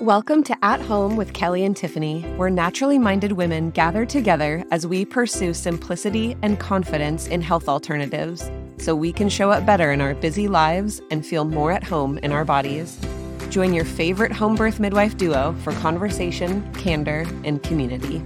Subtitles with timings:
[0.00, 4.86] Welcome to At Home with Kelly and Tiffany, where naturally minded women gather together as
[4.86, 10.02] we pursue simplicity and confidence in health alternatives so we can show up better in
[10.02, 13.00] our busy lives and feel more at home in our bodies.
[13.48, 18.22] Join your favorite home birth midwife duo for conversation, candor, and community.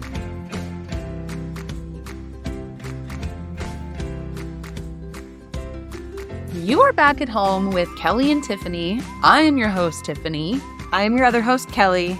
[6.52, 9.00] You are back at home with Kelly and Tiffany.
[9.22, 10.60] I am your host, Tiffany.
[10.92, 12.18] I am your other host, Kelly,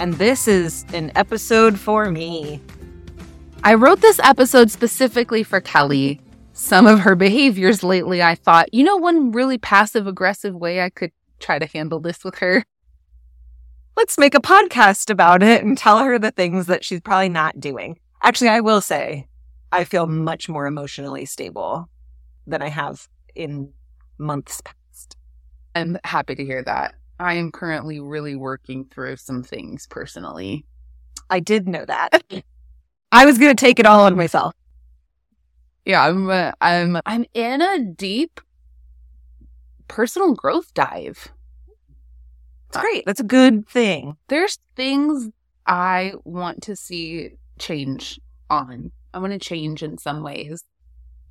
[0.00, 2.60] and this is an episode for me.
[3.62, 6.20] I wrote this episode specifically for Kelly.
[6.52, 10.90] Some of her behaviors lately, I thought, you know, one really passive aggressive way I
[10.90, 12.64] could try to handle this with her.
[13.96, 17.60] Let's make a podcast about it and tell her the things that she's probably not
[17.60, 18.00] doing.
[18.20, 19.28] Actually, I will say,
[19.70, 21.88] I feel much more emotionally stable
[22.48, 23.72] than I have in
[24.18, 25.16] months past.
[25.76, 26.96] I'm happy to hear that.
[27.18, 30.64] I am currently really working through some things personally.
[31.30, 32.22] I did know that.
[33.12, 34.54] I was going to take it all on myself.
[35.84, 38.40] Yeah, I'm uh, I'm I'm in a deep
[39.88, 41.28] personal growth dive.
[42.68, 43.06] It's great.
[43.06, 44.16] That's a good thing.
[44.28, 45.30] There's things
[45.66, 48.92] I want to see change on.
[49.14, 50.62] I want to change in some ways.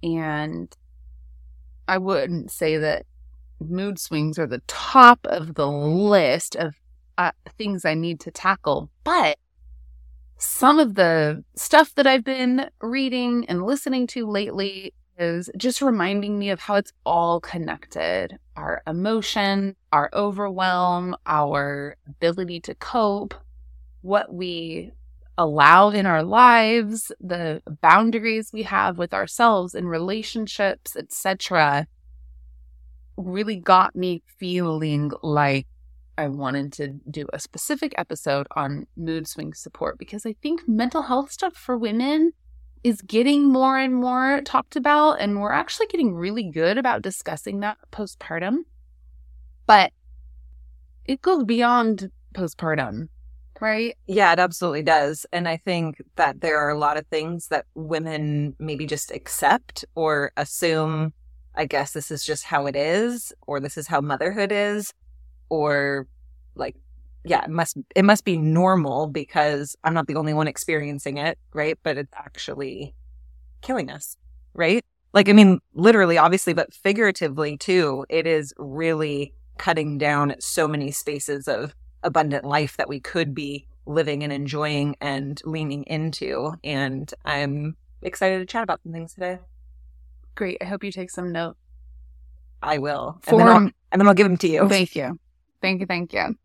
[0.02, 0.76] And
[1.88, 3.06] I wouldn't say that
[3.60, 6.76] mood swings are the top of the list of
[7.18, 8.90] uh, things I need to tackle.
[9.04, 9.38] But
[10.38, 16.38] some of the stuff that I've been reading and listening to lately is just reminding
[16.38, 23.34] me of how it's all connected our emotion, our overwhelm, our ability to cope,
[24.02, 24.92] what we
[25.38, 31.88] allow in our lives, the boundaries we have with ourselves in relationships, etc
[33.18, 35.68] really got me feeling like
[36.18, 41.04] I wanted to do a specific episode on mood swing support because I think mental
[41.04, 42.32] health stuff for women
[42.84, 45.20] is getting more and more talked about.
[45.20, 48.60] And we're actually getting really good about discussing that postpartum.
[49.66, 49.92] But
[51.06, 53.10] it goes beyond postpartum,
[53.60, 53.96] right?
[54.08, 55.26] Yeah, it absolutely does.
[55.32, 59.86] And I think that there are a lot of things that women maybe just accept
[59.96, 61.14] or assume
[61.58, 64.94] I guess this is just how it is, or this is how motherhood is,
[65.50, 66.08] or
[66.56, 66.76] like,
[67.26, 71.38] yeah, it must it must be normal because I'm not the only one experiencing it,
[71.54, 71.78] right?
[71.84, 72.94] But it's actually
[73.62, 74.18] killing us,
[74.54, 74.86] right?
[75.14, 80.92] Like, I mean, literally, obviously, but figuratively too, it is really cutting down so many
[80.92, 81.74] spaces of
[82.04, 86.54] abundant life that we could be living and enjoying and leaning into.
[86.64, 89.40] And I'm excited to chat about some things today.
[90.38, 90.60] Great.
[90.62, 91.58] I hope you take some note.
[92.62, 93.20] I will.
[93.28, 93.58] And then, I'll,
[93.92, 94.70] and then I'll give them to you.
[94.70, 95.20] Thank you.
[95.64, 95.88] Thank you.
[95.88, 96.38] Thank you.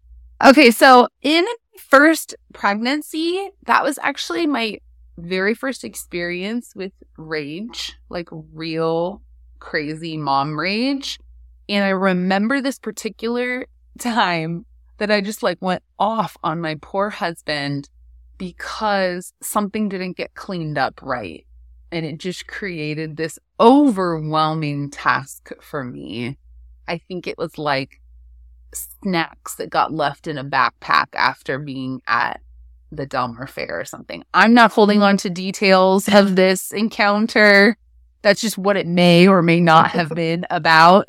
[0.42, 0.70] Okay.
[0.70, 1.44] So in
[1.78, 4.78] first pregnancy, that was actually my
[5.18, 9.20] very first experience with rage, like real
[9.58, 11.18] crazy mom rage.
[11.68, 13.66] And I remember this particular
[13.98, 14.64] time
[14.96, 17.90] that I just like went off on my poor husband
[18.38, 21.46] because something didn't get cleaned up right
[21.92, 26.38] and it just created this overwhelming task for me.
[26.88, 28.00] I think it was like
[28.74, 32.40] snacks that got left in a backpack after being at
[32.90, 34.24] the Del Mar Fair or something.
[34.32, 35.04] I'm not holding mm-hmm.
[35.04, 37.76] on to details of this encounter.
[38.22, 41.08] That's just what it may or may not have been about.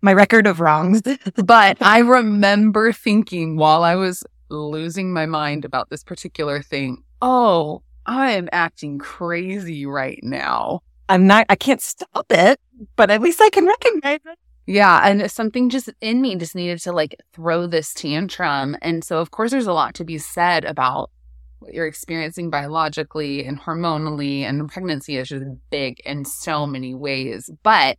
[0.00, 1.02] My record of wrongs.
[1.44, 7.82] but I remember thinking while I was losing my mind about this particular thing, oh,
[8.06, 10.80] I am acting crazy right now.
[11.08, 12.58] I'm not, I can't stop it,
[12.96, 14.38] but at least I can recognize it.
[14.66, 15.00] Yeah.
[15.04, 18.76] And something just in me just needed to like throw this tantrum.
[18.80, 21.10] And so, of course, there's a lot to be said about
[21.58, 24.42] what you're experiencing biologically and hormonally.
[24.42, 27.50] And pregnancy is just big in so many ways.
[27.62, 27.98] But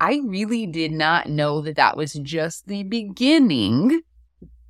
[0.00, 4.00] I really did not know that that was just the beginning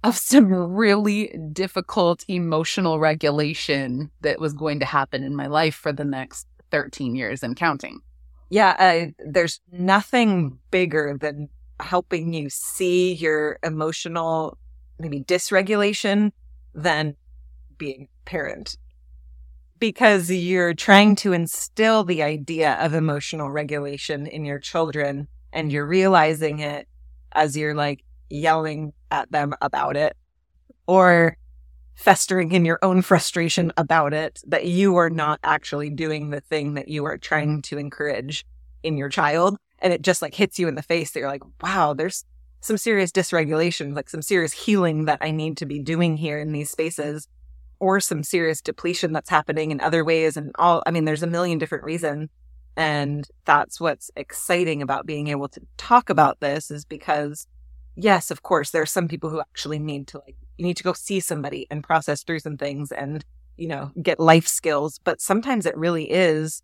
[0.05, 5.93] of some really difficult emotional regulation that was going to happen in my life for
[5.93, 8.01] the next 13 years and counting.
[8.51, 11.49] Yeah, uh, there's nothing bigger than
[11.81, 14.57] helping you see your emotional
[14.99, 16.33] maybe dysregulation
[16.75, 17.17] than
[17.77, 18.77] being parent
[19.79, 25.87] because you're trying to instill the idea of emotional regulation in your children and you're
[25.87, 26.89] realizing it
[27.33, 30.17] as you're like yelling at them about it
[30.87, 31.37] or
[31.95, 36.75] festering in your own frustration about it that you are not actually doing the thing
[36.75, 38.47] that you are trying to encourage
[38.83, 41.43] in your child and it just like hits you in the face that you're like
[41.63, 42.25] wow there's
[42.61, 46.53] some serious dysregulation, like some serious healing that I need to be doing here in
[46.53, 47.29] these spaces,
[47.81, 50.37] or some serious depletion that's happening in other ways.
[50.37, 52.31] And all, I mean, there's a million different reasons.
[52.77, 57.47] And that's what's exciting about being able to talk about this is because,
[57.99, 60.85] yes, of course, there are some people who actually need to like, you need to
[60.85, 63.25] go see somebody and process through some things and,
[63.57, 65.01] you know, get life skills.
[65.03, 66.63] But sometimes it really is,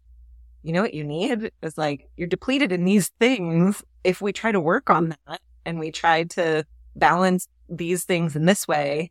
[0.63, 3.83] you know what you need is like, you're depleted in these things.
[4.05, 6.65] If we try to work on that, and we try to
[6.95, 9.11] balance these things in this way,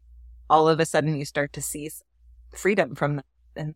[0.49, 1.89] all of a sudden you start to see
[2.51, 3.25] freedom from that.
[3.55, 3.75] And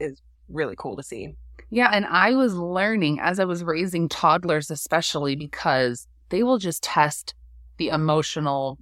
[0.00, 1.34] is really cool to see.
[1.70, 1.90] Yeah.
[1.92, 7.34] And I was learning as I was raising toddlers, especially because they will just test
[7.76, 8.78] the emotional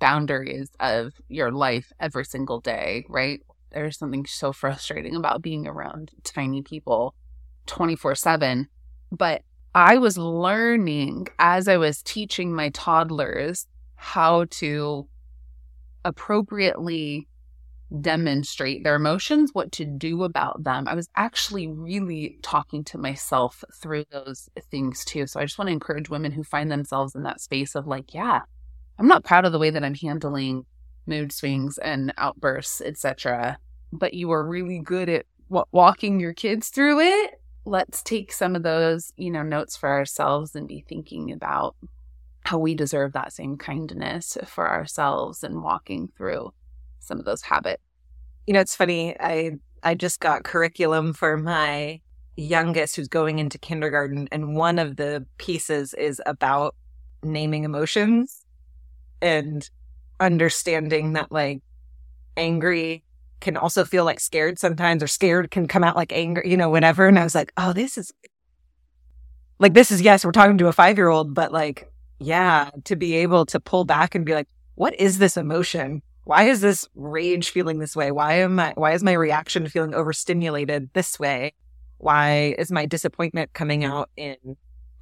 [0.00, 3.42] boundaries of your life every single day, right?
[3.70, 7.14] There's something so frustrating about being around tiny people
[7.66, 8.68] 24 7.
[9.12, 9.42] But
[9.74, 13.66] I was learning as I was teaching my toddlers
[13.96, 15.06] how to
[16.06, 17.28] appropriately
[18.00, 20.88] demonstrate their emotions, what to do about them.
[20.88, 25.26] I was actually really talking to myself through those things too.
[25.26, 28.14] So I just want to encourage women who find themselves in that space of like,
[28.14, 28.40] yeah,
[28.98, 30.64] I'm not proud of the way that I'm handling
[31.06, 33.58] mood swings and outbursts, etc.
[33.92, 35.26] But you are really good at
[35.70, 37.34] walking your kids through it
[37.64, 41.76] let's take some of those, you know, notes for ourselves and be thinking about
[42.44, 46.52] how we deserve that same kindness for ourselves and walking through
[47.04, 47.82] some of those habits.
[48.46, 49.16] You know, it's funny.
[49.18, 49.52] I
[49.82, 52.00] I just got curriculum for my
[52.36, 56.74] youngest who's going into kindergarten and one of the pieces is about
[57.22, 58.44] naming emotions
[59.22, 59.70] and
[60.20, 61.62] understanding that like
[62.36, 63.04] angry
[63.40, 66.70] can also feel like scared sometimes, or scared can come out like anger, you know,
[66.70, 67.06] whatever.
[67.06, 68.12] And I was like, oh, this is
[69.58, 72.96] like, this is, yes, we're talking to a five year old, but like, yeah, to
[72.96, 76.02] be able to pull back and be like, what is this emotion?
[76.24, 78.10] Why is this rage feeling this way?
[78.10, 81.52] Why am I, why is my reaction feeling overstimulated this way?
[81.98, 84.36] Why is my disappointment coming out in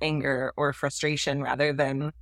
[0.01, 2.13] anger or frustration rather than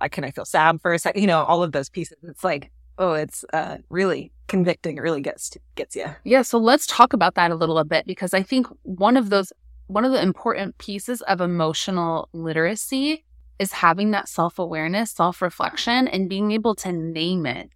[0.00, 1.20] like, can I feel sad for a second?
[1.20, 2.18] You know, all of those pieces.
[2.24, 4.98] It's like, oh, it's uh, really convicting.
[4.98, 6.06] It really gets gets you.
[6.24, 6.42] Yeah.
[6.42, 9.52] So let's talk about that a little bit because I think one of those
[9.86, 13.24] one of the important pieces of emotional literacy
[13.58, 17.70] is having that self awareness, self reflection, and being able to name it.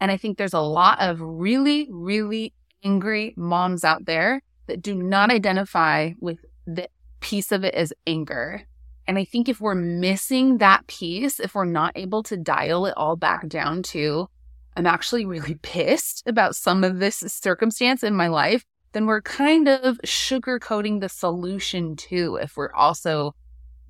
[0.00, 4.94] And I think there's a lot of really, really angry moms out there that do
[4.94, 6.88] not identify with the
[7.20, 8.62] piece of it as anger.
[9.06, 12.94] And I think if we're missing that piece, if we're not able to dial it
[12.96, 14.28] all back down to
[14.76, 19.68] I'm actually really pissed about some of this circumstance in my life, then we're kind
[19.68, 23.34] of sugarcoating the solution too if we're also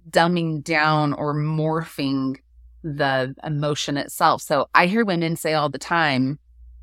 [0.09, 2.37] dumbing down or morphing
[2.83, 4.43] the emotion itself.
[4.43, 6.39] So I hear women say all the time,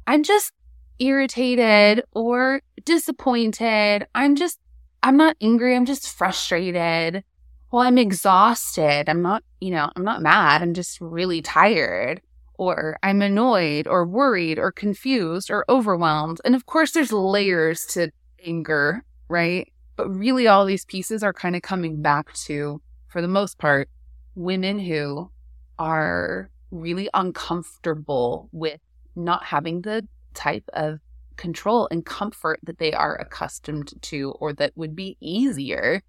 [0.06, 0.52] I'm just
[1.00, 4.08] irritated or disappointed.
[4.16, 4.60] I'm just,
[5.04, 5.76] I'm not angry.
[5.76, 7.24] I'm just frustrated.
[7.72, 9.10] Well, I'm exhausted.
[9.10, 10.62] I'm not, you know, I'm not mad.
[10.62, 12.22] I'm just really tired
[12.58, 16.40] or I'm annoyed or worried or confused or overwhelmed.
[16.44, 18.10] And of course, there's layers to
[18.44, 19.72] anger, right?
[19.96, 23.90] But really, all these pieces are kind of coming back to, for the most part,
[24.36, 25.30] women who
[25.79, 28.81] are really uncomfortable with
[29.15, 31.00] not having the type of
[31.38, 36.01] control and comfort that they are accustomed to or that would be easier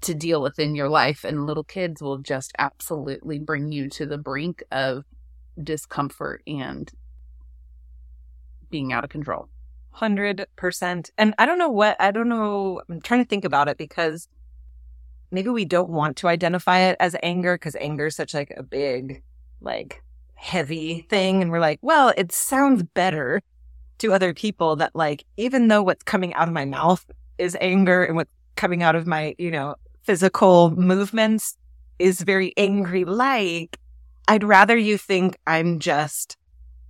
[0.00, 1.24] to deal with in your life.
[1.24, 5.04] And little kids will just absolutely bring you to the brink of
[5.62, 6.90] discomfort and
[8.70, 9.48] being out of control.
[9.96, 11.10] 100%.
[11.18, 14.28] And I don't know what, I don't know, I'm trying to think about it because
[15.30, 18.62] maybe we don't want to identify it as anger because anger is such like a
[18.62, 19.22] big,
[19.60, 20.02] like
[20.34, 21.42] heavy thing.
[21.42, 23.42] And we're like, well, it sounds better
[23.98, 27.04] to other people that like, even though what's coming out of my mouth
[27.36, 31.56] is anger and what's coming out of my, you know, physical movements
[31.98, 33.78] is very angry like,
[34.26, 36.36] I'd rather you think I'm just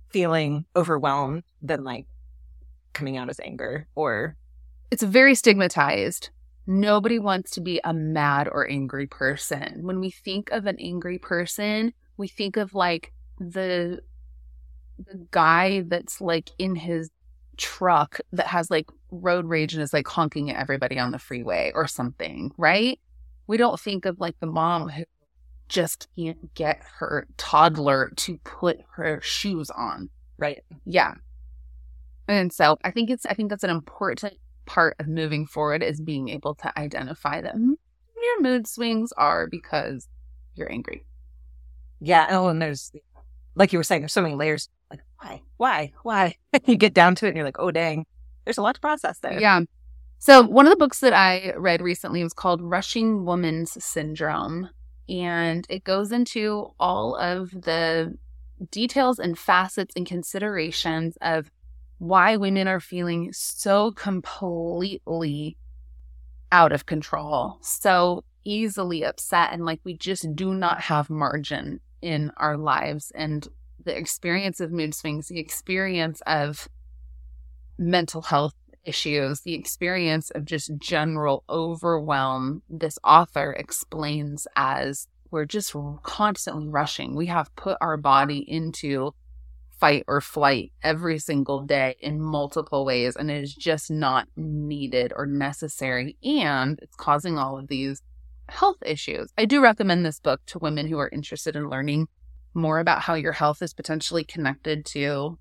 [0.09, 2.05] feeling overwhelmed than like
[2.93, 4.35] coming out as anger or.
[4.91, 6.29] It's very stigmatized.
[6.69, 9.79] Nobody wants to be a mad or angry person.
[9.81, 14.01] When we think of an angry person, we think of like the
[14.99, 17.09] the guy that's like in his
[17.57, 21.71] truck that has like road rage and is like honking at everybody on the freeway
[21.73, 22.99] or something, right?
[23.47, 25.05] We don't think of like the mom who
[25.69, 30.11] just can't get her toddler to put her shoes on.
[30.37, 30.63] Right.
[30.85, 31.15] Yeah.
[32.27, 34.37] And so I think it's I think that's an important
[34.69, 40.07] part of moving forward is being able to identify that your mood swings are because
[40.53, 41.05] you're angry.
[41.99, 42.27] Yeah.
[42.29, 42.91] Oh, and there's,
[43.55, 44.69] like you were saying, there's so many layers.
[44.91, 45.41] Like, why?
[45.57, 45.91] Why?
[46.03, 46.35] Why?
[46.65, 48.05] you get down to it and you're like, oh, dang,
[48.45, 49.39] there's a lot to process there.
[49.39, 49.61] Yeah.
[50.19, 54.69] So, one of the books that I read recently was called Rushing Woman's Syndrome.
[55.07, 58.15] And it goes into all of the
[58.69, 61.49] details and facets and considerations of
[61.99, 65.57] why women are feeling so completely
[66.51, 72.31] out of control, so easily upset, and like we just do not have margin in
[72.37, 73.11] our lives.
[73.13, 73.47] And
[73.83, 76.67] the experience of mood swings, the experience of
[77.77, 85.75] mental health issues, the experience of just general overwhelm, this author explains as we're just
[86.01, 87.15] constantly rushing.
[87.15, 89.13] We have put our body into
[89.79, 95.13] fight or flight every single day in multiple ways, and it is just not needed
[95.15, 96.17] or necessary.
[96.23, 98.01] And it's causing all of these
[98.49, 99.31] health issues.
[99.37, 102.07] I do recommend this book to women who are interested in learning
[102.53, 105.37] more about how your health is potentially connected to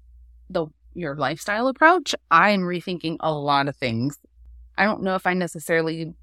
[0.50, 2.14] the your lifestyle approach.
[2.30, 4.18] I'm rethinking a lot of things.
[4.76, 6.14] I don't know if I necessarily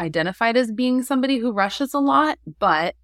[0.00, 2.94] identified as being somebody who rushes a lot, but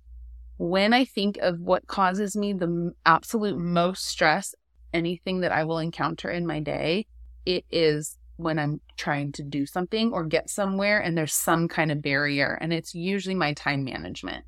[0.59, 4.55] when I think of what causes me the absolute most stress,
[4.93, 7.07] anything that I will encounter in my day,
[7.47, 11.91] it is when I'm trying to do something or get somewhere and there's some kind
[11.91, 12.59] of barrier.
[12.61, 14.45] And it's usually my time management.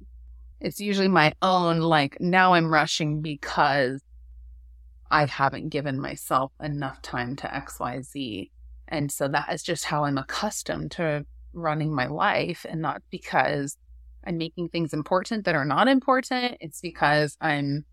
[0.61, 4.03] It's usually my own, like, now I'm rushing because
[5.11, 8.51] I haven't given myself enough time to XYZ.
[8.89, 13.77] And so that is just how I'm accustomed to running my life and not because
[14.25, 16.57] I'm making things important that are not important.
[16.61, 17.85] It's because I'm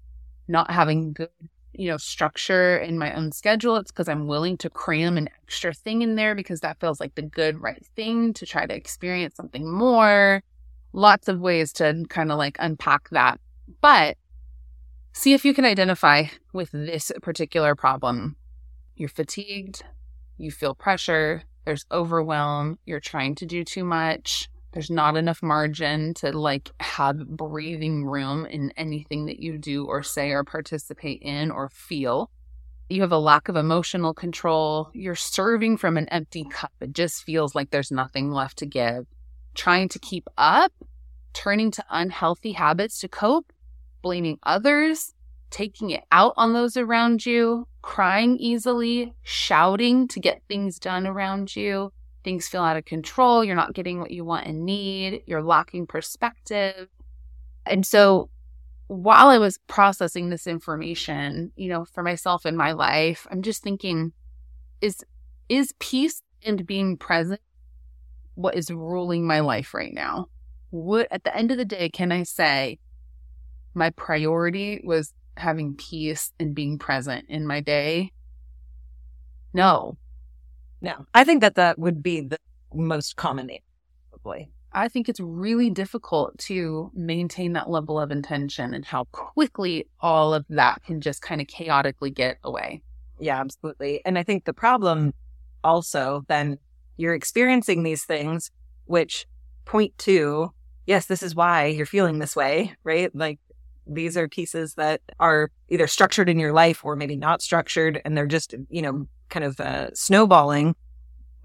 [0.48, 1.30] not having good,
[1.74, 3.78] you know, structure in my own schedule.
[3.78, 7.16] It's because I'm willing to cram an extra thing in there because that feels like
[7.16, 10.44] the good, right thing to try to experience something more.
[10.94, 13.40] Lots of ways to kind of like unpack that.
[13.82, 14.18] But
[15.14, 18.36] see if you can identify with this particular problem.
[18.96, 19.84] You're fatigued,
[20.38, 26.14] you feel pressure, there's overwhelm, you're trying to do too much, there's not enough margin
[26.14, 31.50] to like have breathing room in anything that you do or say or participate in
[31.50, 32.30] or feel.
[32.88, 34.92] You have a lack of emotional control.
[34.94, 36.72] You're serving from an empty cup.
[36.80, 39.08] It just feels like there's nothing left to give.
[39.56, 40.72] Trying to keep up,
[41.34, 43.52] turning to unhealthy habits to cope,
[44.04, 45.16] blaming others,
[45.50, 51.56] taking it out on those around you, crying easily, shouting to get things done around
[51.56, 51.92] you,
[52.28, 55.88] things feel out of control, you're not getting what you want and need, you're lacking
[55.88, 56.90] perspective.
[57.66, 58.30] And so
[58.88, 63.64] while I was processing this information, you know, for myself in my life, I'm just
[63.64, 64.12] thinking
[64.82, 65.06] is
[65.48, 67.40] is peace and being present
[68.36, 70.28] what is ruling my life right now?
[70.72, 72.78] What at the end of the day can I say
[73.74, 78.12] my priority was having peace and being present in my day?
[79.54, 79.98] No,
[80.82, 82.38] no, I think that that would be the
[82.74, 83.62] most common name,
[84.10, 84.50] probably.
[84.74, 90.34] I think it's really difficult to maintain that level of intention and how quickly all
[90.34, 92.84] of that can just kind of chaotically get away.
[93.20, 94.02] Yeah, absolutely.
[94.06, 95.14] And I think the problem
[95.64, 96.60] also then
[96.98, 98.52] you're experiencing these things
[98.86, 99.26] which
[99.66, 100.52] point to,
[100.86, 103.14] yes, this is why you're feeling this way, right?
[103.16, 103.40] Like
[103.88, 108.16] these are pieces that are either structured in your life or maybe not structured and
[108.16, 110.76] they're just, you know, kind of uh, snowballing.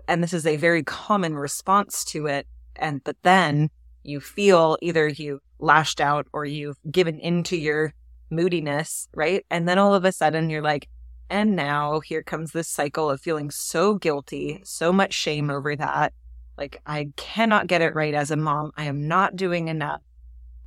[0.08, 2.46] And this is a very common response to it.
[2.76, 3.70] And, but then
[4.02, 7.94] you feel either you lashed out or you've given into your
[8.30, 9.44] moodiness, right?
[9.50, 10.88] And then all of a sudden you're like,
[11.30, 16.12] and now here comes this cycle of feeling so guilty, so much shame over that.
[16.58, 18.72] Like, I cannot get it right as a mom.
[18.76, 20.02] I am not doing enough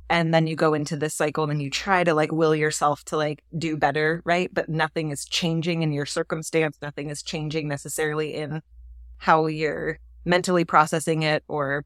[0.08, 3.16] and then you go into this cycle and you try to like will yourself to
[3.16, 4.50] like do better right?
[4.52, 6.78] But nothing is changing in your circumstance.
[6.80, 8.62] Nothing is changing necessarily in
[9.18, 11.84] how you're mentally processing it or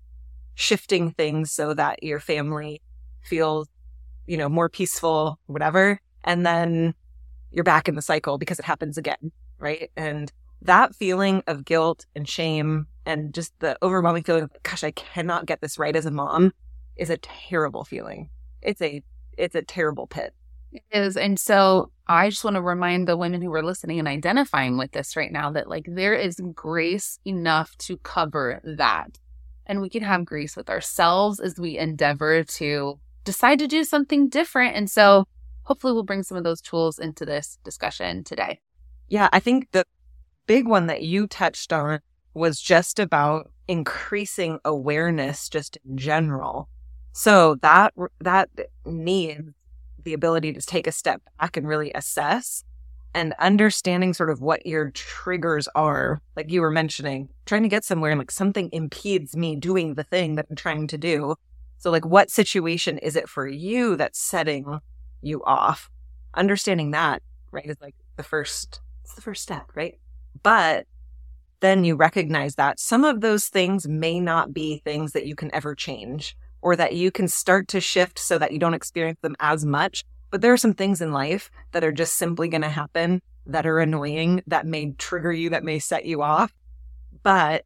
[0.55, 2.83] shifting things so that your family
[3.23, 3.69] feels
[4.27, 6.01] you know more peaceful whatever.
[6.25, 6.95] And then
[7.51, 9.91] you're back in the cycle because it happens again right?
[9.97, 14.91] And that feeling of guilt and shame and just the overwhelming feeling of gosh i
[14.91, 16.53] cannot get this right as a mom
[17.01, 18.29] is a terrible feeling.
[18.63, 19.03] It's a
[19.37, 20.35] it's a terrible pit.
[20.71, 21.17] It is.
[21.17, 24.93] And so I just want to remind the women who are listening and identifying with
[24.93, 29.19] this right now that like there is grace enough to cover that.
[29.67, 34.29] And we can have grace with ourselves as we endeavor to decide to do something
[34.29, 34.77] different.
[34.77, 35.27] And so
[35.63, 38.61] hopefully we'll bring some of those tools into this discussion today.
[39.09, 39.85] Yeah, I think the
[40.47, 42.01] big one that you touched on
[42.35, 46.69] was just about increasing awareness just in general
[47.13, 48.49] so that that
[48.85, 49.53] needs
[50.03, 52.65] the ability to take a step back and really assess
[53.15, 57.85] and understanding sort of what your triggers are, like you were mentioning, trying to get
[57.85, 61.35] somewhere and like something impedes me doing the thing that I'm trying to do.
[61.79, 64.81] So, like, what situation is it for you that's setting
[65.23, 65.91] you off?
[66.35, 69.99] Understanding that, right, is like the first, it's the first step, right?
[70.43, 70.87] But
[71.61, 75.53] then you recognize that some of those things may not be things that you can
[75.55, 79.37] ever change or that you can start to shift so that you don't experience them
[79.41, 82.69] as much but there are some things in life that are just simply going to
[82.69, 86.55] happen that are annoying, that may trigger you, that may set you off.
[87.23, 87.65] But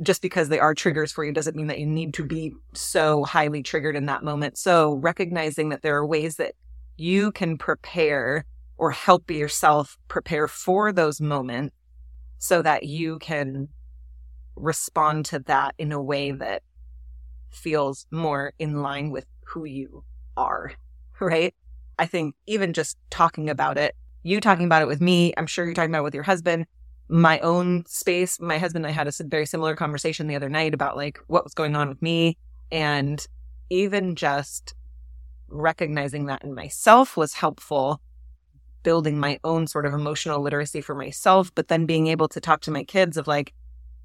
[0.00, 3.24] just because they are triggers for you doesn't mean that you need to be so
[3.24, 4.56] highly triggered in that moment.
[4.56, 6.54] So recognizing that there are ways that
[6.96, 8.46] you can prepare
[8.78, 11.76] or help yourself prepare for those moments
[12.38, 13.68] so that you can
[14.56, 16.62] respond to that in a way that
[17.52, 20.04] feels more in line with who you
[20.36, 20.72] are
[21.22, 21.54] right?
[21.98, 25.64] I think even just talking about it, you talking about it with me, I'm sure
[25.64, 26.66] you're talking about it with your husband,
[27.08, 28.40] my own space.
[28.40, 31.44] My husband and I had a very similar conversation the other night about like what
[31.44, 32.36] was going on with me.
[32.70, 33.24] And
[33.70, 34.74] even just
[35.48, 38.00] recognizing that in myself was helpful,
[38.82, 42.60] building my own sort of emotional literacy for myself, but then being able to talk
[42.62, 43.52] to my kids of like,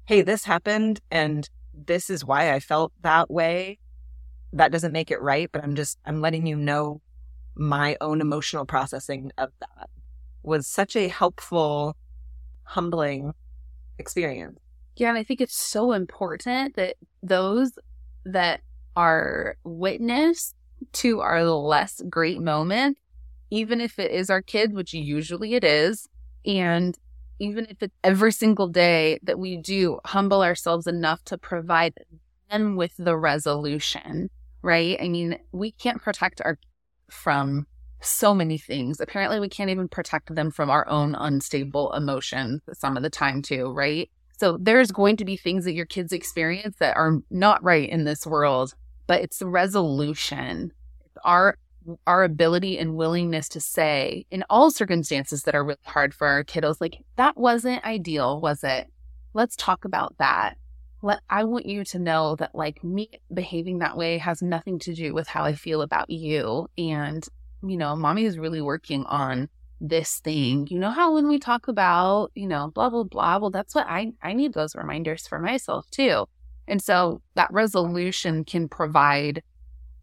[0.06, 1.48] hey, this happened and
[1.86, 3.78] this is why I felt that way.
[4.52, 7.00] That doesn't make it right, but I'm just, I'm letting you know
[7.54, 9.90] my own emotional processing of that
[10.42, 11.96] was such a helpful,
[12.62, 13.34] humbling
[13.98, 14.58] experience.
[14.96, 17.72] Yeah, and I think it's so important that those
[18.24, 18.60] that
[18.96, 20.54] are witness
[20.92, 22.98] to our less great moment,
[23.50, 26.08] even if it is our kids, which usually it is,
[26.44, 26.96] and
[27.38, 31.94] even if it's every single day that we do humble ourselves enough to provide
[32.50, 34.30] them with the resolution,
[34.62, 34.98] right?
[35.00, 36.58] I mean, we can't protect our
[37.10, 37.66] from
[38.00, 39.00] so many things.
[39.00, 43.42] Apparently, we can't even protect them from our own unstable emotions some of the time,
[43.42, 44.10] too, right?
[44.38, 48.04] So, there's going to be things that your kids experience that are not right in
[48.04, 48.74] this world,
[49.06, 50.72] but it's the resolution.
[51.04, 51.56] It's our
[52.06, 56.44] our ability and willingness to say in all circumstances that are really hard for our
[56.44, 58.88] kiddos, like, that wasn't ideal, was it?
[59.34, 60.56] Let's talk about that
[61.02, 64.94] let I want you to know that like me behaving that way has nothing to
[64.94, 66.68] do with how I feel about you.
[66.76, 67.26] And,
[67.62, 69.48] you know, mommy is really working on
[69.80, 70.66] this thing.
[70.70, 73.86] You know how when we talk about, you know, blah blah blah, well that's what
[73.88, 76.26] I I need those reminders for myself too.
[76.66, 79.42] And so that resolution can provide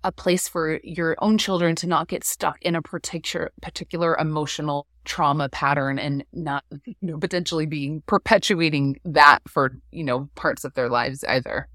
[0.06, 4.86] a place for your own children to not get stuck in a particular particular emotional
[5.04, 10.74] trauma pattern and not you know potentially being perpetuating that for you know parts of
[10.76, 11.68] their lives either.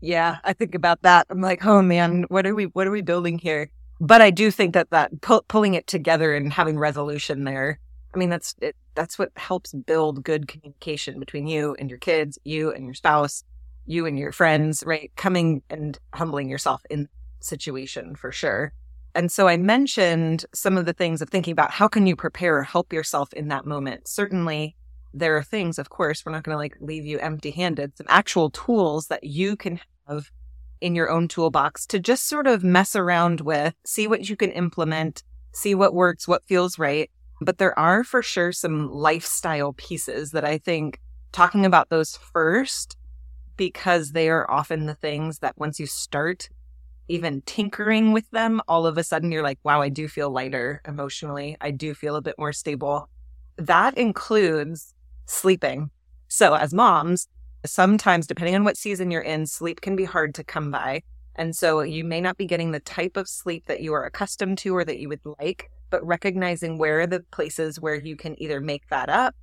[0.00, 1.26] Yeah i think about that.
[1.30, 3.70] I'm like oh man what are we what are we building here?
[4.00, 7.78] But i do think that that pu- pulling it together and having resolution there
[8.12, 12.38] i mean that's it, that's what helps build good communication between you and your kids
[12.44, 13.44] you and your spouse
[13.90, 15.10] you and your friends, right?
[15.16, 17.08] Coming and humbling yourself in
[17.40, 18.72] situation for sure.
[19.14, 22.58] And so I mentioned some of the things of thinking about how can you prepare
[22.58, 24.06] or help yourself in that moment.
[24.06, 24.76] Certainly
[25.12, 28.06] there are things, of course, we're not going to like leave you empty handed, some
[28.08, 30.30] actual tools that you can have
[30.80, 34.52] in your own toolbox to just sort of mess around with, see what you can
[34.52, 37.10] implement, see what works, what feels right.
[37.40, 41.00] But there are for sure some lifestyle pieces that I think
[41.32, 42.96] talking about those first
[43.60, 46.48] because they are often the things that once you start
[47.08, 50.80] even tinkering with them, all of a sudden you're like, wow, I do feel lighter
[50.88, 51.58] emotionally.
[51.60, 53.10] I do feel a bit more stable.
[53.58, 54.94] That includes
[55.26, 55.90] sleeping.
[56.28, 57.28] So, as moms,
[57.66, 61.02] sometimes, depending on what season you're in, sleep can be hard to come by.
[61.36, 64.56] And so, you may not be getting the type of sleep that you are accustomed
[64.58, 68.42] to or that you would like, but recognizing where are the places where you can
[68.42, 69.34] either make that up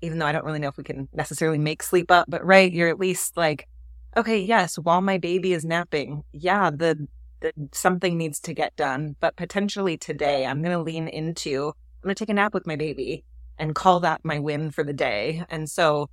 [0.00, 2.72] even though I don't really know if we can necessarily make sleep up, but right,
[2.72, 3.68] you're at least like,
[4.16, 7.06] okay, yes, while my baby is napping, yeah, the,
[7.40, 12.02] the something needs to get done, but potentially today I'm going to lean into, I'm
[12.02, 13.24] going to take a nap with my baby
[13.58, 15.44] and call that my win for the day.
[15.48, 16.08] And so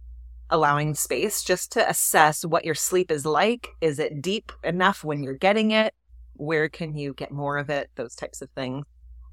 [0.49, 3.69] allowing space just to assess what your sleep is like.
[3.81, 5.93] Is it deep enough when you're getting it?
[6.33, 7.89] Where can you get more of it?
[7.95, 8.85] Those types of things.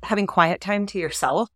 [0.02, 1.48] Having quiet time to yourself.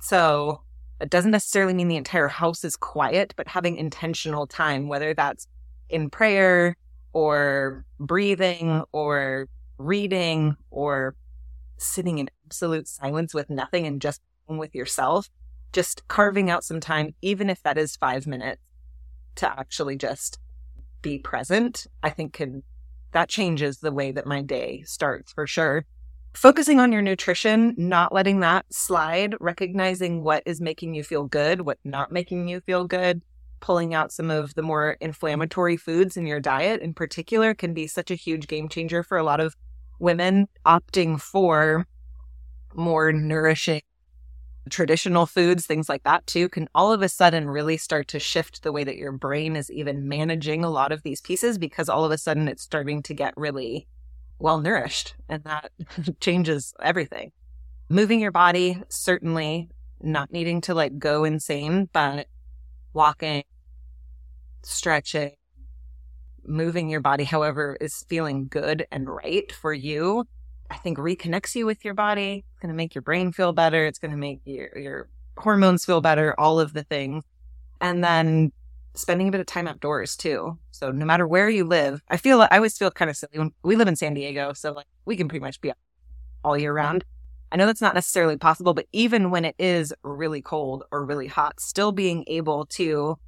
[0.00, 0.62] So
[1.02, 5.48] it doesn't necessarily mean the entire house is quiet, but having intentional time, whether that's
[5.88, 6.76] in prayer
[7.12, 11.16] or breathing or reading or
[11.76, 15.28] sitting in absolute silence with nothing and just with yourself,
[15.72, 18.62] just carving out some time, even if that is five minutes
[19.34, 20.38] to actually just
[21.00, 22.62] be present, I think can
[23.10, 25.84] that changes the way that my day starts for sure.
[26.34, 31.62] Focusing on your nutrition, not letting that slide, recognizing what is making you feel good,
[31.62, 33.22] what not making you feel good,
[33.60, 37.86] pulling out some of the more inflammatory foods in your diet in particular can be
[37.86, 39.56] such a huge game changer for a lot of
[39.98, 41.86] women opting for
[42.74, 43.82] more nourishing
[44.70, 48.62] traditional foods, things like that too, can all of a sudden really start to shift
[48.62, 52.04] the way that your brain is even managing a lot of these pieces because all
[52.04, 53.86] of a sudden it's starting to get really
[54.42, 55.70] well nourished and that
[56.20, 57.32] changes everything.
[57.88, 59.68] Moving your body, certainly
[60.00, 62.26] not needing to like go insane, but
[62.92, 63.44] walking,
[64.62, 65.32] stretching,
[66.44, 70.26] moving your body, however, is feeling good and right for you
[70.72, 72.44] I think reconnects you with your body.
[72.50, 73.84] It's going to make your brain feel better.
[73.84, 77.24] It's going to make your, your hormones feel better, all of the things.
[77.82, 78.52] And then
[78.94, 80.58] spending a bit of time outdoors too.
[80.70, 83.52] So no matter where you live, I feel I always feel kind of silly when
[83.62, 85.72] we live in San Diego, so like we can pretty much be
[86.44, 87.04] all year round.
[87.50, 91.26] I know that's not necessarily possible, but even when it is really cold or really
[91.26, 93.18] hot, still being able to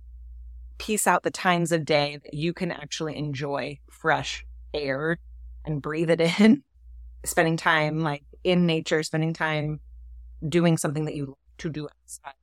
[0.78, 5.18] piece out the times of day that you can actually enjoy fresh air
[5.64, 6.62] and breathe it in
[7.24, 9.80] spending time like in nature, spending time
[10.46, 12.34] doing something that you like to do outside.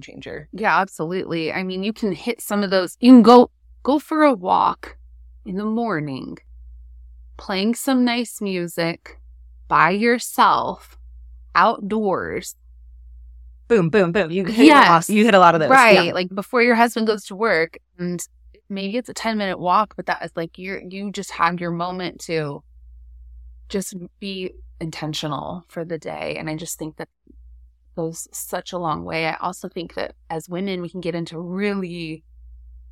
[0.00, 0.48] Changer.
[0.52, 1.52] Yeah, absolutely.
[1.52, 2.96] I mean, you can hit some of those.
[3.00, 3.50] You can go
[3.82, 4.96] go for a walk
[5.44, 6.38] in the morning,
[7.36, 9.18] playing some nice music
[9.68, 10.98] by yourself
[11.54, 12.54] outdoors.
[13.68, 14.30] Boom, boom, boom.
[14.30, 15.10] You hit yes.
[15.10, 15.70] you hit a lot of those.
[15.70, 16.06] Right.
[16.06, 16.12] Yeah.
[16.12, 18.26] Like before your husband goes to work and
[18.70, 21.70] maybe it's a 10 minute walk, but that is like you're you just have your
[21.70, 22.62] moment to
[23.68, 26.36] just be intentional for the day.
[26.38, 27.08] And I just think that
[27.98, 29.26] goes such a long way.
[29.26, 32.22] I also think that as women, we can get into really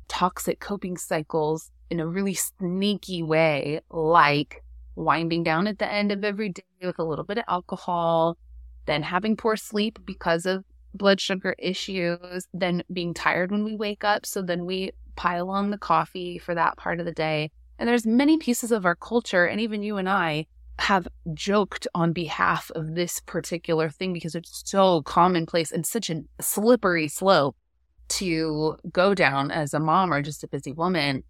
[0.09, 4.65] toxic coping cycles in a really sneaky way, like
[4.95, 8.37] winding down at the end of every day with a little bit of alcohol,
[8.85, 14.03] then having poor sleep because of blood sugar issues, then being tired when we wake
[14.03, 14.25] up.
[14.25, 17.49] So then we pile on the coffee for that part of the day.
[17.79, 20.47] And there's many pieces of our culture, and even you and I,
[20.79, 26.21] have joked on behalf of this particular thing because it's so commonplace and such a
[26.39, 27.55] slippery slope
[28.09, 31.23] to go down as a mom or just a busy woman.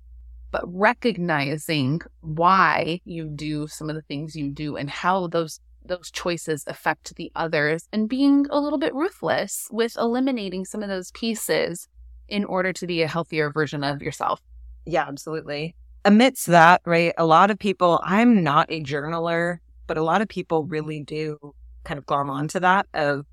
[0.52, 6.12] But recognizing why you do some of the things you do and how those those
[6.12, 11.12] choices affect the others and being a little bit ruthless with eliminating some of those
[11.12, 11.88] pieces
[12.28, 14.42] in order to be a healthier version of yourself.
[14.86, 15.76] Yeah, absolutely
[16.08, 20.30] amidst that, right, a lot of people, I'm not a journaler, but a lot of
[20.30, 21.38] people really do
[21.84, 23.26] kind of glom onto that of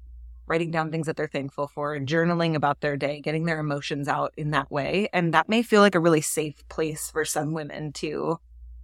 [0.48, 4.08] writing down things that they're thankful for and journaling about their day, getting their emotions
[4.08, 5.08] out in that way.
[5.12, 8.38] And that may feel like a really safe place for some women to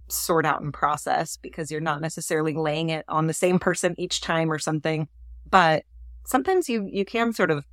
[0.07, 4.21] sort out and process because you're not necessarily laying it on the same person each
[4.21, 5.09] time or something.
[5.49, 5.83] But
[6.25, 7.65] sometimes you you can sort of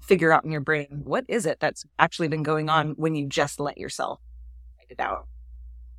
[0.00, 3.26] figure out in your brain what is it that's actually been going on when you
[3.26, 4.20] just let yourself
[4.78, 5.26] write it out.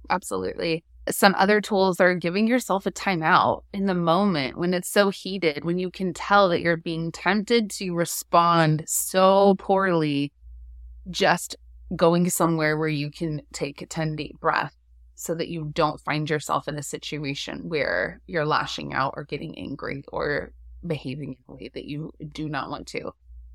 [0.10, 0.84] Absolutely.
[1.10, 5.64] Some other tools are giving yourself a timeout in the moment when it's so heated,
[5.64, 10.34] when you can tell that you're being tempted to respond so poorly,
[11.10, 11.56] just
[11.96, 14.76] going somewhere where you can take a 10 deep breath
[15.16, 19.58] so that you don't find yourself in a situation where you're lashing out or getting
[19.58, 20.52] angry or
[20.86, 23.12] behaving in a way that you do not want to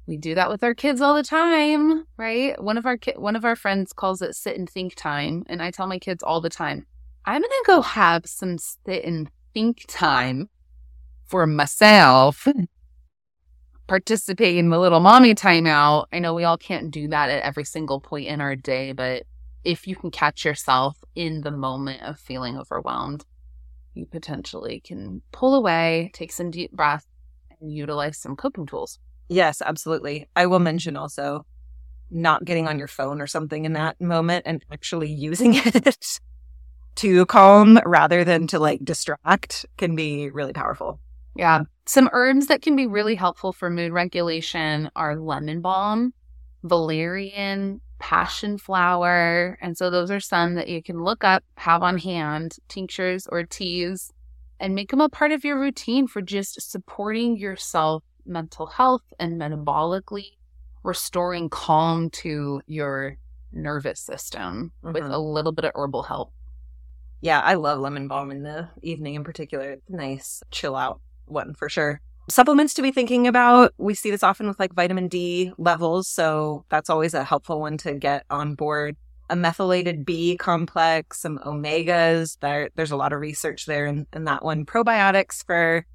[0.07, 2.61] we do that with our kids all the time, right?
[2.63, 5.63] One of our ki- one of our friends calls it sit and think time, and
[5.63, 6.87] I tell my kids all the time,
[7.25, 10.49] I'm going to go have some sit and think time
[11.27, 12.49] for myself.
[13.87, 16.07] Participate in the little mommy timeout.
[16.13, 19.25] I know we all can't do that at every single point in our day, but
[19.65, 23.25] if you can catch yourself in the moment of feeling overwhelmed,
[23.95, 27.07] you potentially can pull away, take some deep breaths,
[27.61, 28.99] and utilize some coping tools.
[29.33, 30.29] Yes, absolutely.
[30.37, 31.47] I will mention also
[32.11, 36.21] not getting on your phone or something in that moment and actually using it
[36.97, 41.01] to calm rather than to like distract can be really powerful.
[41.35, 41.63] Yeah.
[41.87, 46.13] Some herbs that can be really helpful for mood regulation are lemon balm,
[46.63, 49.57] valerian, passion flower.
[49.63, 53.45] And so those are some that you can look up, have on hand, tinctures or
[53.45, 54.13] teas,
[54.61, 59.41] and make them a part of your routine for just supporting yourself mental health and
[59.41, 60.37] metabolically
[60.83, 63.17] restoring calm to your
[63.53, 64.95] nervous system mm-hmm.
[64.95, 66.33] with a little bit of herbal help.
[67.21, 69.77] Yeah, I love lemon balm in the evening in particular.
[69.89, 72.01] Nice, chill out one for sure.
[72.29, 73.75] Supplements to be thinking about.
[73.79, 76.09] We see this often with like vitamin D levels.
[76.09, 78.97] So that's always a helpful one to get on board.
[79.33, 82.39] a methylated B complex, some omegas.
[82.41, 84.67] There, there's a lot of research there in, in that one.
[84.67, 85.87] Probiotics for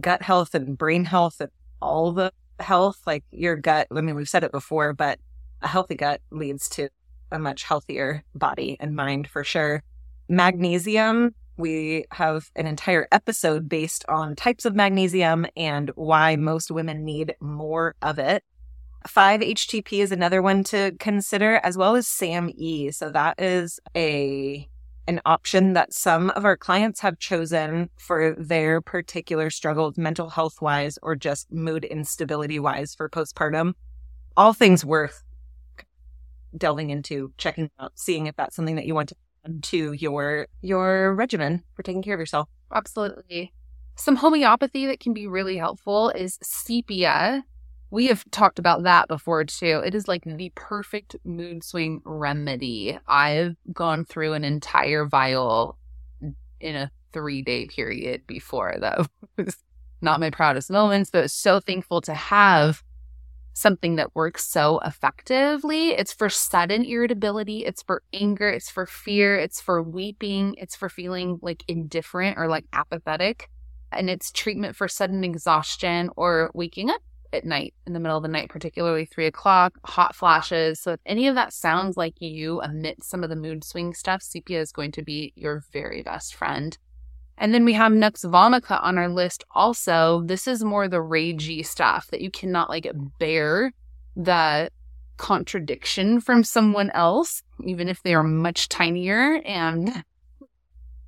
[0.00, 3.86] gut health and brain health and all the health, like your gut.
[3.94, 5.18] I mean, we've said it before, but
[5.62, 6.88] a healthy gut leads to
[7.30, 9.82] a much healthier body and mind for sure.
[10.28, 17.04] Magnesium, we have an entire episode based on types of magnesium and why most women
[17.04, 18.44] need more of it.
[19.06, 22.90] 5-HTP is another one to consider, as well as SAMe.
[22.92, 24.68] So that is a
[25.08, 30.60] an option that some of our clients have chosen for their particular struggles, mental health
[30.60, 33.72] wise, or just mood instability wise for postpartum.
[34.36, 35.24] All things worth
[36.56, 39.16] delving into, checking out, seeing if that's something that you want to
[39.46, 42.48] add to your your regimen for taking care of yourself.
[42.72, 43.52] Absolutely.
[43.96, 47.44] Some homeopathy that can be really helpful is sepia.
[47.90, 49.82] We have talked about that before too.
[49.84, 52.98] It is like the perfect mood swing remedy.
[53.06, 55.78] I've gone through an entire vial
[56.60, 59.06] in a three day period before, though.
[60.02, 62.82] not my proudest moments, but so thankful to have
[63.54, 65.90] something that works so effectively.
[65.90, 70.88] It's for sudden irritability, it's for anger, it's for fear, it's for weeping, it's for
[70.88, 73.50] feeling like indifferent or like apathetic.
[73.90, 77.00] And it's treatment for sudden exhaustion or waking up
[77.32, 80.80] at night in the middle of the night, particularly three o'clock, hot flashes.
[80.80, 84.22] So if any of that sounds like you amidst some of the mood swing stuff,
[84.22, 86.76] sepia is going to be your very best friend.
[87.36, 90.22] And then we have Nux vomica on our list also.
[90.24, 93.72] This is more the ragey stuff that you cannot like bear
[94.16, 94.70] the
[95.18, 100.02] contradiction from someone else, even if they are much tinier and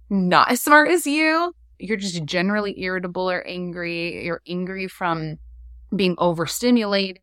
[0.09, 1.53] not as smart as you.
[1.79, 4.25] You're just generally irritable or angry.
[4.25, 5.39] You're angry from
[5.95, 7.23] being overstimulated.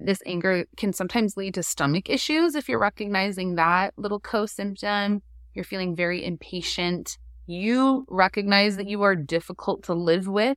[0.00, 5.22] This anger can sometimes lead to stomach issues if you're recognizing that little co symptom.
[5.54, 10.56] You're feeling very impatient you recognize that you are difficult to live with,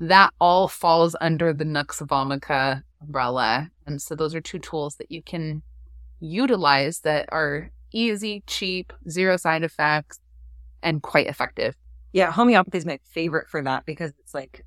[0.00, 3.70] that all falls under the Nux Vomica umbrella.
[3.86, 5.62] And so those are two tools that you can
[6.20, 10.20] utilize that are easy, cheap, zero side effects,
[10.82, 11.76] and quite effective.
[12.12, 14.64] Yeah, homeopathy is my favorite for that because it's like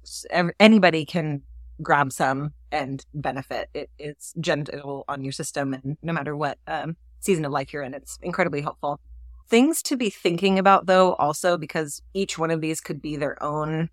[0.59, 1.41] anybody can
[1.81, 3.69] grab some and benefit.
[3.73, 7.83] It, it's gentle on your system, and no matter what um, season of life you're
[7.83, 8.99] in, it's incredibly helpful.
[9.47, 13.41] Things to be thinking about, though, also because each one of these could be their
[13.43, 13.89] own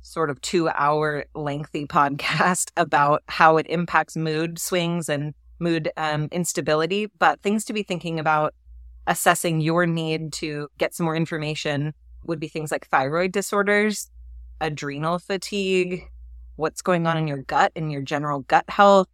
[0.00, 6.28] sort of two hour lengthy podcast about how it impacts mood swings and mood um,
[6.32, 7.06] instability.
[7.18, 8.54] But things to be thinking about
[9.06, 14.10] assessing your need to get some more information would be things like thyroid disorders,
[14.60, 16.04] adrenal fatigue,
[16.58, 19.08] what's going on in your gut and your general gut health,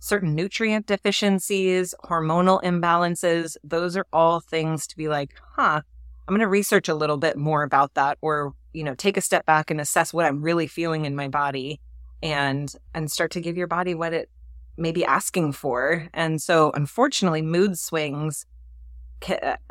[0.00, 3.56] certain nutrient deficiencies, hormonal imbalances.
[3.64, 5.80] Those are all things to be like, huh,
[6.26, 9.22] I'm going to research a little bit more about that or, you know, take a
[9.22, 11.80] step back and assess what I'm really feeling in my body
[12.22, 14.28] and and start to give your body what it
[14.76, 16.08] may be asking for.
[16.12, 18.44] And so unfortunately, mood swings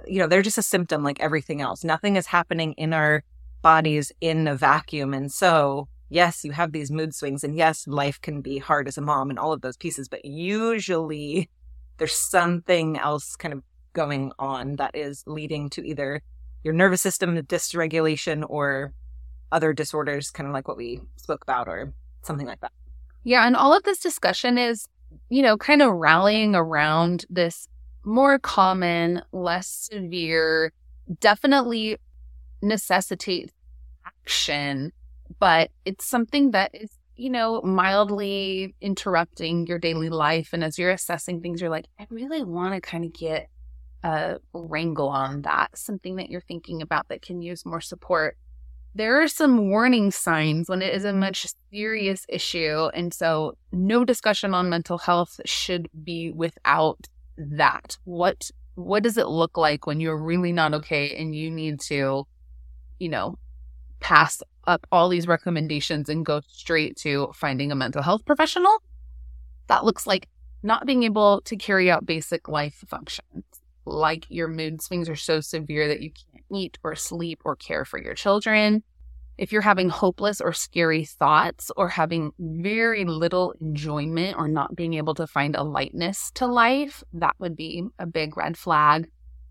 [0.05, 1.83] you know, they're just a symptom like everything else.
[1.83, 3.23] Nothing is happening in our
[3.61, 5.13] bodies in a vacuum.
[5.13, 8.97] And so yes, you have these mood swings, and yes, life can be hard as
[8.97, 11.49] a mom and all of those pieces, but usually
[11.97, 16.21] there's something else kind of going on that is leading to either
[16.63, 18.93] your nervous system dysregulation or
[19.51, 22.71] other disorders, kind of like what we spoke about, or something like that.
[23.23, 23.45] Yeah.
[23.45, 24.87] And all of this discussion is,
[25.29, 27.67] you know, kind of rallying around this
[28.03, 30.71] more common, less severe,
[31.19, 31.97] definitely
[32.61, 33.53] necessitates
[34.05, 34.91] action
[35.39, 40.49] but it's something that is, you know, mildly interrupting your daily life.
[40.53, 43.49] And as you're assessing things, you're like, I really want to kind of get
[44.03, 48.37] a wrangle on that, something that you're thinking about that can use more support.
[48.95, 52.89] There are some warning signs when it is a much serious issue.
[52.93, 57.97] And so no discussion on mental health should be without that.
[58.05, 62.27] What what does it look like when you're really not okay and you need to,
[62.99, 63.35] you know,
[63.99, 68.81] pass up all these recommendations and go straight to finding a mental health professional,
[69.67, 70.27] that looks like
[70.63, 73.43] not being able to carry out basic life functions,
[73.85, 77.85] like your mood swings are so severe that you can't eat or sleep or care
[77.85, 78.83] for your children.
[79.37, 84.95] If you're having hopeless or scary thoughts or having very little enjoyment or not being
[84.95, 89.07] able to find a lightness to life, that would be a big red flag.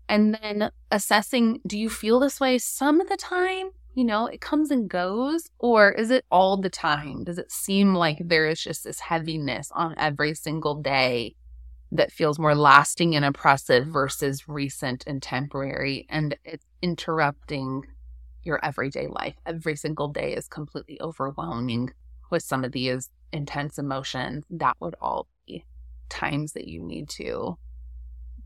[0.09, 3.69] And then assessing do you feel this way some of the time?
[3.97, 5.49] You know, it comes and goes?
[5.57, 7.23] Or is it all the time?
[7.23, 11.35] Does it seem like there is just this heaviness on every single day?
[11.91, 16.05] that feels more lasting and oppressive versus recent and temporary.
[16.09, 17.83] And it's interrupting
[18.43, 19.35] your everyday life.
[19.45, 21.91] Every single day is completely overwhelming
[22.29, 24.43] with some of these intense emotions.
[24.49, 25.65] That would all be
[26.09, 27.57] times that you need to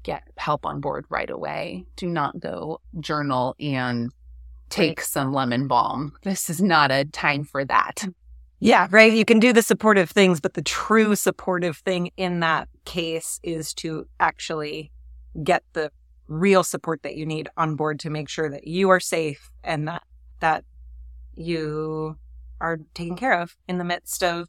[0.04, 1.86] get help on board right away.
[1.96, 4.12] Do not go journal and
[4.72, 6.14] take some lemon balm.
[6.24, 7.98] This is not a time for that.
[7.98, 8.14] Mm.
[8.64, 9.12] Yeah, right.
[9.12, 13.74] You can do the supportive things, but the true supportive thing in that case is
[13.76, 14.92] to actually
[15.44, 15.92] get the
[16.28, 19.88] real support that you need on board to make sure that you are safe and
[19.88, 20.04] that
[20.40, 20.64] that
[21.36, 22.18] you
[22.60, 24.48] are taken care of in the midst of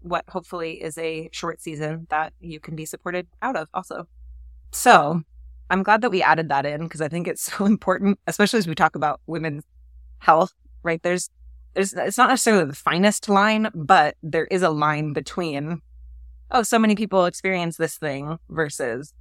[0.00, 4.06] what hopefully is a short season that you can be supported out of also.
[4.70, 5.22] So,
[5.70, 8.66] I'm glad that we added that in because I think it's so important, especially as
[8.66, 9.64] we talk about women's
[10.18, 11.02] health, right?
[11.02, 11.30] There's
[11.74, 15.82] there's it's not necessarily the finest line, but there is a line between
[16.50, 19.12] oh, so many people experience this thing versus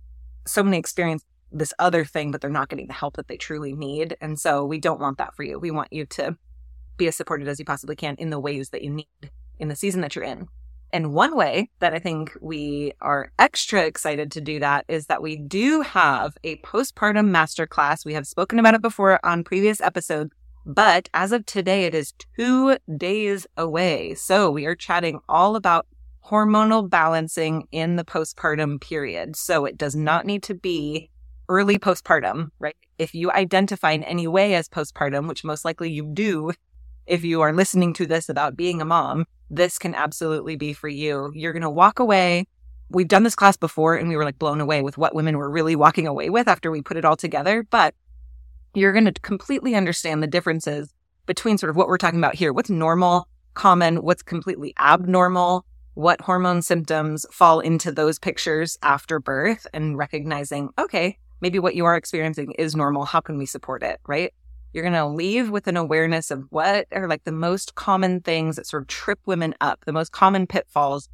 [0.46, 3.74] so many experience this other thing, but they're not getting the help that they truly
[3.74, 4.18] need.
[4.22, 5.60] And so we don't want that for you.
[5.60, 6.36] We want you to
[6.98, 9.76] be as supported as you possibly can in the ways that you need in the
[9.76, 10.48] season that you're in.
[10.94, 15.22] And one way that I think we are extra excited to do that is that
[15.22, 18.06] we do have a postpartum masterclass.
[18.06, 20.32] We have spoken about it before on previous episodes
[20.66, 24.16] but as of today, it is two days away.
[24.16, 25.88] So we are chatting all about
[26.26, 29.36] hormonal balancing in the postpartum period.
[29.36, 31.10] So it does not need to be
[31.50, 32.78] early postpartum, right?
[32.98, 36.54] If you identify in any way as postpartum, which most likely you do,
[37.06, 40.88] if you are listening to this about being a mom, this can absolutely be for
[40.88, 41.32] you.
[41.36, 42.48] You're going to walk away.
[42.90, 45.50] We've done this class before and we were like blown away with what women were
[45.50, 47.64] really walking away with after we put it all together.
[47.64, 47.96] But
[48.74, 50.94] you're going to completely understand the differences
[51.26, 52.52] between sort of what we're talking about here.
[52.52, 59.68] What's normal, common, what's completely abnormal, what hormone symptoms fall into those pictures after birth
[59.74, 63.06] and recognizing, okay, maybe what you are experiencing is normal.
[63.06, 64.00] How can we support it?
[64.08, 64.34] Right.
[64.74, 68.56] You're going to leave with an awareness of what are like the most common things
[68.56, 71.10] that sort of trip women up, the most common pitfalls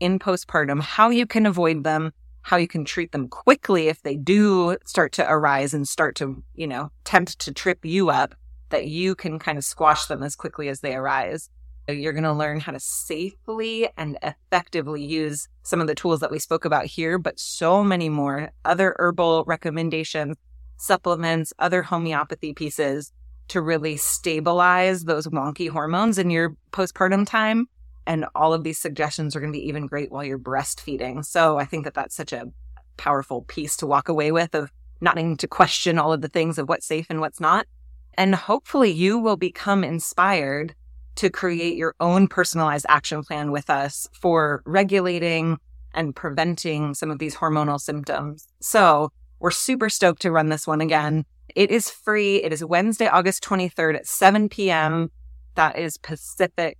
[0.00, 4.16] in postpartum, how you can avoid them, how you can treat them quickly if they
[4.16, 8.34] do start to arise and start to, you know, tempt to trip you up,
[8.70, 11.50] that you can kind of squash them as quickly as they arise.
[11.88, 16.30] You're going to learn how to safely and effectively use some of the tools that
[16.30, 20.36] we spoke about here, but so many more other herbal recommendations,
[20.82, 23.12] supplements, other homeopathy pieces
[23.48, 27.68] to really stabilize those wonky hormones in your postpartum time
[28.06, 31.24] and all of these suggestions are going to be even great while you're breastfeeding.
[31.24, 32.50] So I think that that's such a
[32.96, 36.58] powerful piece to walk away with of not needing to question all of the things
[36.58, 37.66] of what's safe and what's not.
[38.14, 40.74] And hopefully you will become inspired
[41.16, 45.58] to create your own personalized action plan with us for regulating
[45.94, 48.48] and preventing some of these hormonal symptoms.
[48.60, 51.26] So we're super stoked to run this one again.
[51.54, 52.36] It is free.
[52.36, 55.10] It is Wednesday, August 23rd at 7 p.m.
[55.56, 56.78] That is Pacific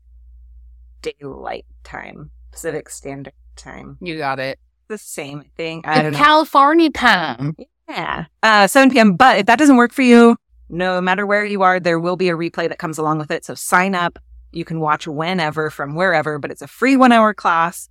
[1.02, 3.98] daylight time, Pacific Standard Time.
[4.00, 4.60] You got it.
[4.86, 5.82] The same thing.
[5.84, 7.56] I it's California time.
[7.88, 8.26] Yeah.
[8.44, 9.16] Uh, 7 p.m.
[9.16, 10.36] But if that doesn't work for you,
[10.68, 13.44] no matter where you are, there will be a replay that comes along with it.
[13.44, 14.20] So sign up.
[14.52, 17.88] You can watch whenever from wherever, but it's a free one hour class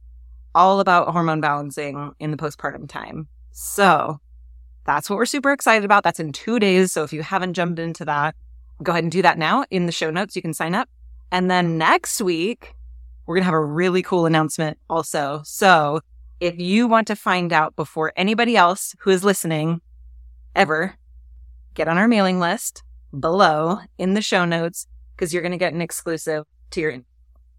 [0.55, 3.27] all about hormone balancing in the postpartum time.
[3.51, 4.21] So
[4.85, 6.03] that's what we're super excited about.
[6.03, 6.91] That's in two days.
[6.91, 8.35] So if you haven't jumped into that,
[8.81, 10.35] go ahead and do that now in the show notes.
[10.35, 10.89] You can sign up.
[11.31, 12.75] And then next week,
[13.25, 15.41] we're going to have a really cool announcement also.
[15.45, 16.01] So
[16.39, 19.81] if you want to find out before anybody else who is listening
[20.55, 20.95] ever,
[21.75, 22.83] get on our mailing list
[23.17, 26.97] below in the show notes because you're going to get an exclusive to your.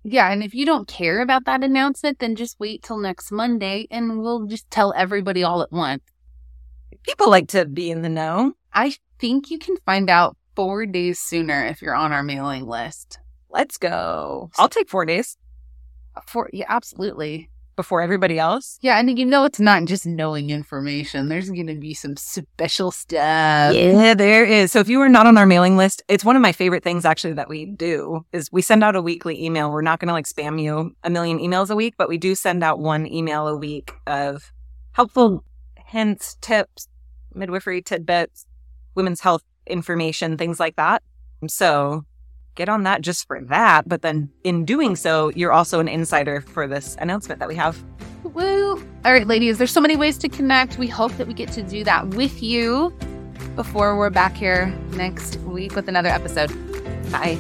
[0.03, 0.33] Yeah.
[0.33, 4.21] And if you don't care about that announcement, then just wait till next Monday and
[4.21, 6.03] we'll just tell everybody all at once.
[7.05, 8.55] People like to be in the know.
[8.73, 13.19] I think you can find out four days sooner if you're on our mailing list.
[13.51, 14.51] Let's go.
[14.59, 15.37] I'll take four days.
[16.27, 17.49] For yeah, absolutely.
[17.75, 18.79] Before everybody else.
[18.83, 21.29] Yeah, and you know it's not just knowing information.
[21.29, 23.75] There's going to be some special stuff.
[23.75, 24.71] Yeah, there is.
[24.71, 27.07] So if you are not on our mailing list, it's one of my favorite things
[27.07, 29.71] actually that we do is we send out a weekly email.
[29.71, 32.35] We're not going to like spam you a million emails a week, but we do
[32.35, 34.53] send out one email a week of
[34.93, 35.43] helpful
[35.93, 36.89] hints, tips,
[37.35, 38.47] midwifery tidbits,
[38.95, 41.03] women's health information, things like that.
[41.49, 42.05] So
[42.55, 43.89] get on that just for that.
[43.89, 47.83] But then in doing so, you're also an insider for this announcement that we have.
[48.25, 48.77] Woo!
[49.05, 50.79] All right, ladies, there's so many ways to connect.
[50.79, 52.95] We hope that we get to do that with you
[53.57, 56.51] before we're back here next week with another episode.
[57.11, 57.39] Bye.